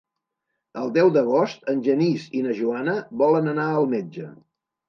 [0.83, 4.31] El deu d'agost en Genís i na Joana volen anar al metge.